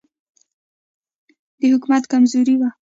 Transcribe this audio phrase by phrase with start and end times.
[1.59, 2.69] د حکومت کمزوري وه.